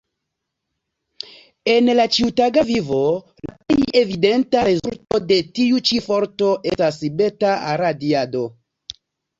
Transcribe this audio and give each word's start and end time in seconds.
En 1.73 1.91
la 1.99 2.05
ĉiutaga 2.15 2.63
vivo, 2.71 3.01
la 3.49 3.51
plej 3.67 3.79
evidenta 4.03 4.65
rezulto 4.71 5.21
de 5.29 5.41
tiu 5.61 5.85
ĉi 5.91 6.03
forto 6.11 6.53
estas 6.75 7.03
beta-radiado. 7.23 8.49